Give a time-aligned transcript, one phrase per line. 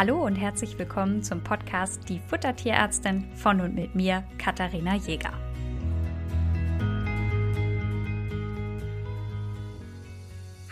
[0.00, 5.34] Hallo und herzlich willkommen zum Podcast Die Futtertierärztin von und mit mir, Katharina Jäger.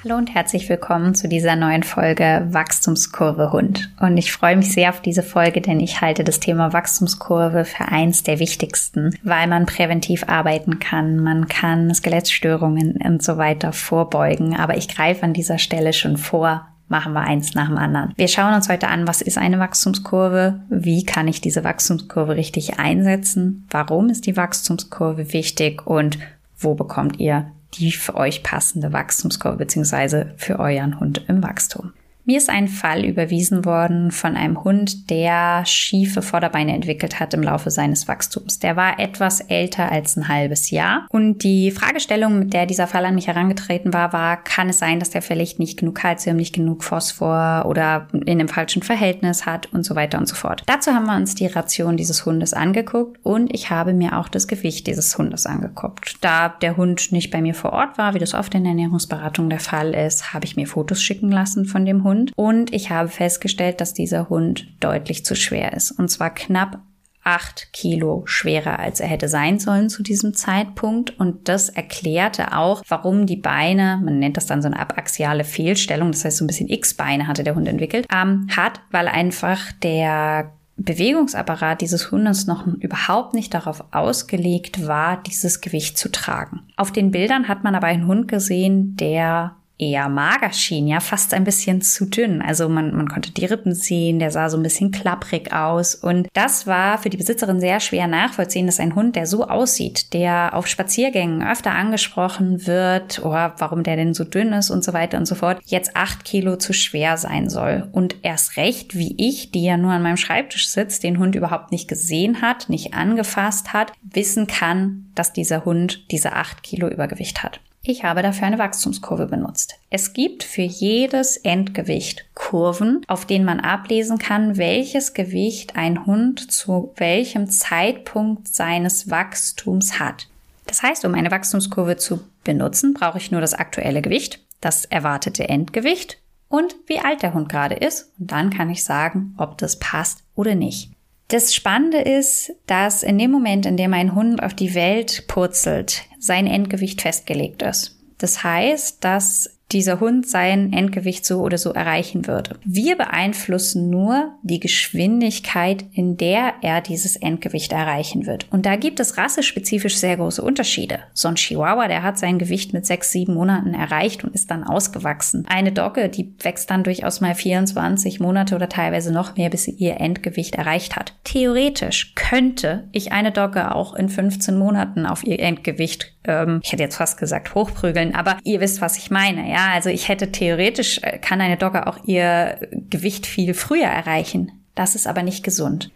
[0.03, 3.95] Hallo und herzlich willkommen zu dieser neuen Folge Wachstumskurve Hund.
[4.01, 7.85] Und ich freue mich sehr auf diese Folge, denn ich halte das Thema Wachstumskurve für
[7.85, 14.57] eins der wichtigsten, weil man präventiv arbeiten kann, man kann Skelettstörungen und so weiter vorbeugen.
[14.57, 18.13] Aber ich greife an dieser Stelle schon vor, machen wir eins nach dem anderen.
[18.17, 20.61] Wir schauen uns heute an, was ist eine Wachstumskurve?
[20.69, 23.67] Wie kann ich diese Wachstumskurve richtig einsetzen?
[23.71, 25.87] Warum ist die Wachstumskurve wichtig?
[25.87, 26.19] Und
[26.59, 31.93] wo bekommt ihr die für euch passende Wachstumskurve beziehungsweise für euren Hund im Wachstum.
[32.29, 37.43] Mir ist ein Fall überwiesen worden von einem Hund, der schiefe Vorderbeine entwickelt hat im
[37.43, 38.59] Laufe seines Wachstums.
[38.59, 41.07] Der war etwas älter als ein halbes Jahr.
[41.09, 45.01] Und die Fragestellung, mit der dieser Fall an mich herangetreten war, war, kann es sein,
[45.01, 49.73] dass der vielleicht nicht genug Kalzium, nicht genug Phosphor oder in einem falschen Verhältnis hat
[49.73, 50.65] und so weiter und so fort.
[50.67, 54.47] Dazu haben wir uns die Ration dieses Hundes angeguckt und ich habe mir auch das
[54.47, 56.19] Gewicht dieses Hundes angeguckt.
[56.21, 59.49] Da der Hund nicht bei mir vor Ort war, wie das oft in der Ernährungsberatung
[59.49, 62.91] der Fall ist, habe ich mir Fotos schicken lassen von dem Hund Hund und ich
[62.91, 65.93] habe festgestellt, dass dieser Hund deutlich zu schwer ist.
[65.93, 66.81] Und zwar knapp
[67.25, 71.19] acht Kilo schwerer, als er hätte sein sollen zu diesem Zeitpunkt.
[71.21, 76.11] Und das erklärte auch, warum die Beine, man nennt das dann so eine abaxiale Fehlstellung,
[76.11, 80.53] das heißt so ein bisschen X-Beine hatte der Hund entwickelt, ähm, hat, weil einfach der
[80.79, 86.61] Bewegungsapparat dieses Hundes noch überhaupt nicht darauf ausgelegt war, dieses Gewicht zu tragen.
[86.77, 91.33] Auf den Bildern hat man aber einen Hund gesehen, der eher mager schien, ja, fast
[91.33, 92.43] ein bisschen zu dünn.
[92.43, 95.95] Also man, man konnte die Rippen sehen, der sah so ein bisschen klapprig aus.
[95.95, 100.13] Und das war für die Besitzerin sehr schwer nachvollziehen, dass ein Hund, der so aussieht,
[100.13, 104.83] der auf Spaziergängen öfter angesprochen wird, oder oh, warum der denn so dünn ist und
[104.83, 107.89] so weiter und so fort, jetzt acht Kilo zu schwer sein soll.
[107.93, 111.71] Und erst recht, wie ich, die ja nur an meinem Schreibtisch sitzt, den Hund überhaupt
[111.71, 117.43] nicht gesehen hat, nicht angefasst hat, wissen kann, dass dieser Hund diese acht Kilo Übergewicht
[117.43, 117.61] hat.
[117.83, 119.77] Ich habe dafür eine Wachstumskurve benutzt.
[119.89, 126.51] Es gibt für jedes Endgewicht Kurven, auf denen man ablesen kann, welches Gewicht ein Hund
[126.51, 130.29] zu welchem Zeitpunkt seines Wachstums hat.
[130.67, 135.49] Das heißt, um eine Wachstumskurve zu benutzen, brauche ich nur das aktuelle Gewicht, das erwartete
[135.49, 136.19] Endgewicht
[136.49, 138.13] und wie alt der Hund gerade ist.
[138.19, 140.91] Und dann kann ich sagen, ob das passt oder nicht.
[141.29, 146.05] Das Spannende ist, dass in dem Moment, in dem ein Hund auf die Welt purzelt,
[146.19, 147.99] sein Endgewicht festgelegt ist.
[148.17, 152.57] Das heißt, dass dieser Hund sein Endgewicht so oder so erreichen würde.
[152.65, 158.47] Wir beeinflussen nur die Geschwindigkeit, in der er dieses Endgewicht erreichen wird.
[158.51, 161.01] Und da gibt es rassespezifisch sehr große Unterschiede.
[161.13, 164.65] So ein Chihuahua, der hat sein Gewicht mit sechs, sieben Monaten erreicht und ist dann
[164.65, 165.45] ausgewachsen.
[165.49, 169.73] Eine Dogge, die wächst dann durchaus mal 24 Monate oder teilweise noch mehr, bis sie
[169.73, 171.13] ihr Endgewicht erreicht hat.
[171.25, 176.83] Theoretisch könnte ich eine Dogge auch in 15 Monaten auf ihr Endgewicht, ähm, ich hätte
[176.83, 180.31] jetzt fast gesagt hochprügeln, aber ihr wisst, was ich meine, ja ja, also ich hätte
[180.31, 184.53] theoretisch, äh, kann eine Dogge auch ihr Gewicht viel früher erreichen.
[184.77, 185.91] Das ist aber nicht gesund.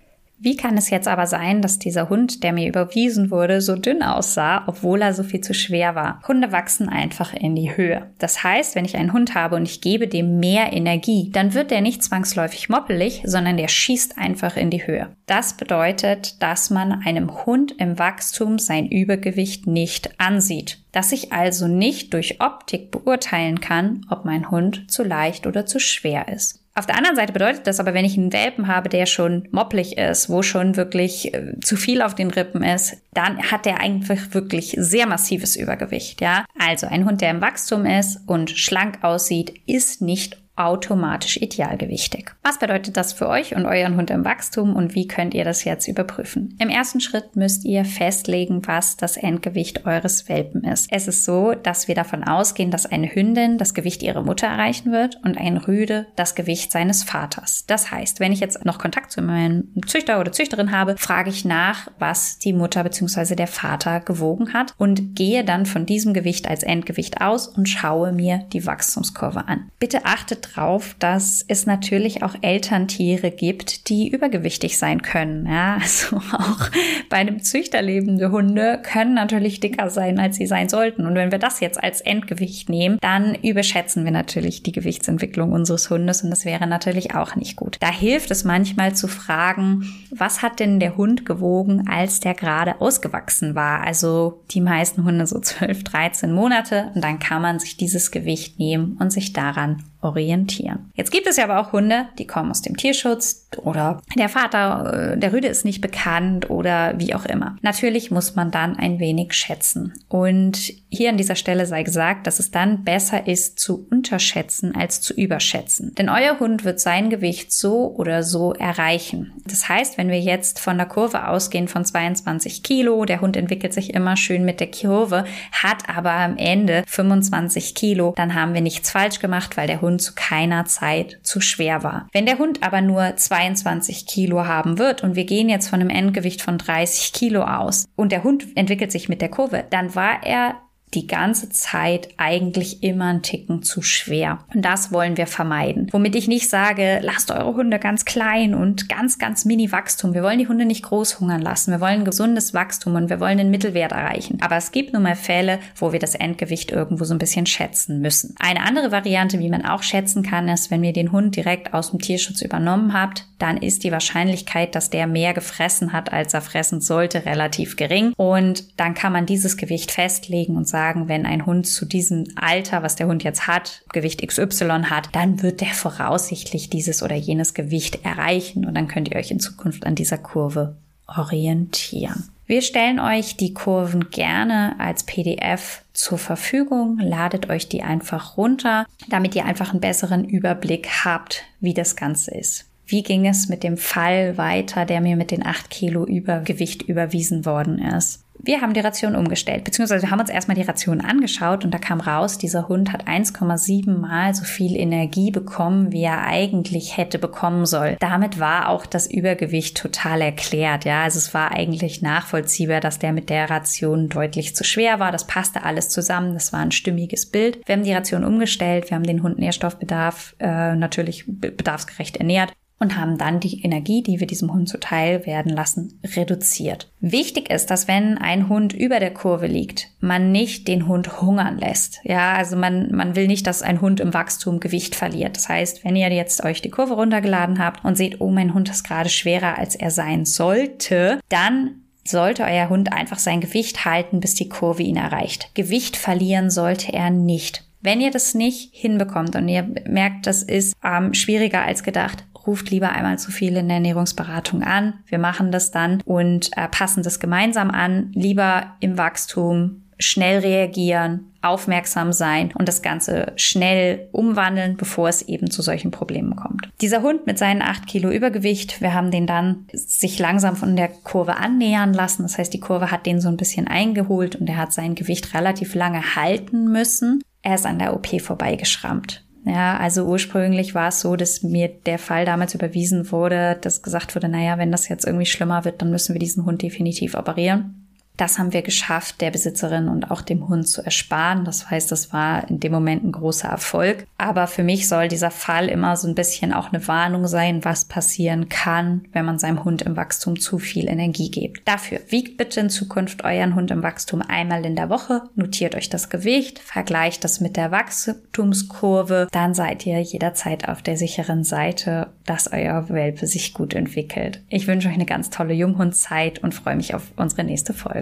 [0.44, 4.02] Wie kann es jetzt aber sein, dass dieser Hund, der mir überwiesen wurde, so dünn
[4.02, 6.20] aussah, obwohl er so viel zu schwer war?
[6.26, 8.10] Hunde wachsen einfach in die Höhe.
[8.18, 11.70] Das heißt, wenn ich einen Hund habe und ich gebe dem mehr Energie, dann wird
[11.70, 15.10] der nicht zwangsläufig moppelig, sondern der schießt einfach in die Höhe.
[15.26, 20.80] Das bedeutet, dass man einem Hund im Wachstum sein Übergewicht nicht ansieht.
[20.90, 25.78] Dass ich also nicht durch Optik beurteilen kann, ob mein Hund zu leicht oder zu
[25.78, 26.61] schwer ist.
[26.74, 29.98] Auf der anderen Seite bedeutet das aber, wenn ich einen Welpen habe, der schon mopplig
[29.98, 34.34] ist, wo schon wirklich äh, zu viel auf den Rippen ist, dann hat der eigentlich
[34.34, 36.46] wirklich sehr massives Übergewicht, ja.
[36.58, 42.32] Also ein Hund, der im Wachstum ist und schlank aussieht, ist nicht automatisch idealgewichtig.
[42.42, 45.64] Was bedeutet das für euch und euren Hund im Wachstum und wie könnt ihr das
[45.64, 46.56] jetzt überprüfen?
[46.58, 50.92] Im ersten Schritt müsst ihr festlegen, was das Endgewicht eures Welpen ist.
[50.92, 54.92] Es ist so, dass wir davon ausgehen, dass eine Hündin das Gewicht ihrer Mutter erreichen
[54.92, 57.64] wird und ein Rüde das Gewicht seines Vaters.
[57.66, 61.46] Das heißt, wenn ich jetzt noch Kontakt zu meinem Züchter oder Züchterin habe, frage ich
[61.46, 63.36] nach, was die Mutter bzw.
[63.36, 68.12] der Vater gewogen hat und gehe dann von diesem Gewicht als Endgewicht aus und schaue
[68.12, 69.70] mir die Wachstumskurve an.
[69.78, 75.46] Bitte achtet drauf, dass es natürlich auch Elterntiere gibt, die übergewichtig sein können.
[75.46, 76.70] Ja, also auch
[77.08, 81.06] bei einem Züchter lebende Hunde können natürlich dicker sein, als sie sein sollten.
[81.06, 85.90] Und wenn wir das jetzt als Endgewicht nehmen, dann überschätzen wir natürlich die Gewichtsentwicklung unseres
[85.90, 87.76] Hundes und das wäre natürlich auch nicht gut.
[87.80, 92.80] Da hilft es manchmal zu fragen, was hat denn der Hund gewogen, als der gerade
[92.80, 93.82] ausgewachsen war?
[93.82, 98.58] Also die meisten Hunde so 12, 13 Monate und dann kann man sich dieses Gewicht
[98.58, 100.90] nehmen und sich daran orientieren.
[100.94, 105.12] Jetzt gibt es ja aber auch Hunde, die kommen aus dem Tierschutz oder der Vater,
[105.12, 107.56] äh, der Rüde ist nicht bekannt oder wie auch immer.
[107.62, 109.94] Natürlich muss man dann ein wenig schätzen.
[110.08, 115.00] Und hier an dieser Stelle sei gesagt, dass es dann besser ist zu unterschätzen als
[115.00, 115.94] zu überschätzen.
[115.94, 119.32] Denn euer Hund wird sein Gewicht so oder so erreichen.
[119.46, 123.72] Das heißt, wenn wir jetzt von der Kurve ausgehen von 22 Kilo, der Hund entwickelt
[123.72, 128.60] sich immer schön mit der Kurve, hat aber am Ende 25 Kilo, dann haben wir
[128.60, 132.08] nichts falsch gemacht, weil der Hund zu keiner Zeit zu schwer war.
[132.12, 135.90] Wenn der Hund aber nur 22 Kilo haben wird und wir gehen jetzt von einem
[135.90, 140.24] Endgewicht von 30 Kilo aus und der Hund entwickelt sich mit der Kurve, dann war
[140.24, 140.56] er
[140.94, 144.40] die ganze Zeit eigentlich immer ein Ticken zu schwer.
[144.54, 145.88] Und das wollen wir vermeiden.
[145.90, 150.14] Womit ich nicht sage, lasst eure Hunde ganz klein und ganz, ganz mini Wachstum.
[150.14, 151.72] Wir wollen die Hunde nicht groß hungern lassen.
[151.72, 154.38] Wir wollen gesundes Wachstum und wir wollen den Mittelwert erreichen.
[154.42, 158.00] Aber es gibt nun mal Fälle, wo wir das Endgewicht irgendwo so ein bisschen schätzen
[158.00, 158.34] müssen.
[158.38, 161.90] Eine andere Variante, wie man auch schätzen kann, ist, wenn ihr den Hund direkt aus
[161.90, 166.42] dem Tierschutz übernommen habt, dann ist die Wahrscheinlichkeit, dass der mehr gefressen hat, als er
[166.42, 168.12] fressen sollte, relativ gering.
[168.16, 172.24] Und dann kann man dieses Gewicht festlegen und sagen, sagen, wenn ein Hund zu diesem
[172.34, 177.14] Alter, was der Hund jetzt hat, Gewicht XY hat, dann wird der voraussichtlich dieses oder
[177.14, 180.76] jenes Gewicht erreichen und dann könnt ihr euch in Zukunft an dieser Kurve
[181.06, 182.30] orientieren.
[182.46, 186.98] Wir stellen euch die Kurven gerne als PDF zur Verfügung.
[186.98, 192.32] Ladet euch die einfach runter, damit ihr einfach einen besseren Überblick habt, wie das Ganze
[192.32, 192.66] ist.
[192.84, 197.46] Wie ging es mit dem Fall weiter, der mir mit den 8 Kilo Übergewicht überwiesen
[197.46, 198.21] worden ist?
[198.42, 201.78] Wir haben die Ration umgestellt, beziehungsweise wir haben uns erstmal die Ration angeschaut und da
[201.78, 207.18] kam raus, dieser Hund hat 1,7 mal so viel Energie bekommen, wie er eigentlich hätte
[207.18, 207.96] bekommen soll.
[208.00, 211.04] Damit war auch das Übergewicht total erklärt, ja.
[211.04, 215.12] Also es war eigentlich nachvollziehbar, dass der mit der Ration deutlich zu schwer war.
[215.12, 216.34] Das passte alles zusammen.
[216.34, 217.60] Das war ein stimmiges Bild.
[217.66, 218.90] Wir haben die Ration umgestellt.
[218.90, 224.18] Wir haben den Hund Nährstoffbedarf äh, natürlich bedarfsgerecht ernährt und haben dann die Energie, die
[224.18, 226.90] wir diesem Hund zuteil werden lassen, reduziert.
[227.00, 231.58] Wichtig ist, dass wenn ein Hund über der Kurve liegt, man nicht den Hund hungern
[231.58, 232.00] lässt.
[232.02, 235.36] Ja, also man, man will nicht, dass ein Hund im Wachstum Gewicht verliert.
[235.36, 238.68] Das heißt, wenn ihr jetzt euch die Kurve runtergeladen habt und seht, oh, mein Hund
[238.68, 244.18] ist gerade schwerer, als er sein sollte, dann sollte euer Hund einfach sein Gewicht halten,
[244.18, 245.50] bis die Kurve ihn erreicht.
[245.54, 247.64] Gewicht verlieren sollte er nicht.
[247.80, 252.70] Wenn ihr das nicht hinbekommt und ihr merkt, das ist ähm, schwieriger als gedacht, ruft
[252.70, 254.94] lieber einmal zu viel in der Ernährungsberatung an.
[255.06, 258.10] Wir machen das dann und äh, passen das gemeinsam an.
[258.14, 265.50] Lieber im Wachstum schnell reagieren, aufmerksam sein und das Ganze schnell umwandeln, bevor es eben
[265.50, 266.68] zu solchen Problemen kommt.
[266.80, 270.88] Dieser Hund mit seinen acht Kilo Übergewicht, wir haben den dann sich langsam von der
[270.88, 272.22] Kurve annähern lassen.
[272.22, 275.34] Das heißt, die Kurve hat den so ein bisschen eingeholt und er hat sein Gewicht
[275.34, 277.22] relativ lange halten müssen.
[277.42, 279.24] Er ist an der OP vorbeigeschrammt.
[279.44, 284.14] Ja, also ursprünglich war es so, dass mir der Fall damals überwiesen wurde, dass gesagt
[284.14, 287.81] wurde, naja, wenn das jetzt irgendwie schlimmer wird, dann müssen wir diesen Hund definitiv operieren.
[288.16, 291.44] Das haben wir geschafft, der Besitzerin und auch dem Hund zu ersparen.
[291.44, 294.06] Das heißt, das war in dem Moment ein großer Erfolg.
[294.18, 297.86] Aber für mich soll dieser Fall immer so ein bisschen auch eine Warnung sein, was
[297.86, 301.66] passieren kann, wenn man seinem Hund im Wachstum zu viel Energie gibt.
[301.66, 305.88] Dafür wiegt bitte in Zukunft euren Hund im Wachstum einmal in der Woche, notiert euch
[305.88, 312.08] das Gewicht, vergleicht das mit der Wachstumskurve, dann seid ihr jederzeit auf der sicheren Seite,
[312.26, 314.42] dass euer Welpe sich gut entwickelt.
[314.48, 318.01] Ich wünsche euch eine ganz tolle Junghundzeit und freue mich auf unsere nächste Folge.